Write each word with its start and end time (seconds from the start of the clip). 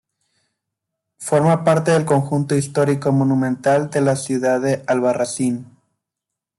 Forma 1.19 1.63
parte 1.63 1.91
del 1.91 2.05
Conjunto 2.05 2.55
Histórico-Monumental 2.55 3.91
de 3.91 4.01
la 4.01 4.15
Ciudad 4.15 4.59
de 4.59 4.83
Albarracín. 4.87 5.77